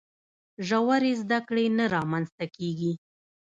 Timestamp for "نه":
1.77-1.85